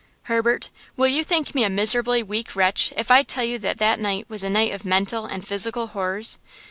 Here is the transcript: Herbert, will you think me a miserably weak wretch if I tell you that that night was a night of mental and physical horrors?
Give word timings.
Herbert, 0.23 0.71
will 0.97 1.09
you 1.09 1.23
think 1.23 1.53
me 1.53 1.63
a 1.63 1.69
miserably 1.69 2.23
weak 2.23 2.55
wretch 2.55 2.91
if 2.97 3.11
I 3.11 3.21
tell 3.21 3.43
you 3.43 3.59
that 3.59 3.77
that 3.77 3.99
night 3.99 4.25
was 4.27 4.43
a 4.43 4.49
night 4.49 4.71
of 4.73 4.83
mental 4.83 5.27
and 5.27 5.47
physical 5.47 5.85
horrors? 5.89 6.39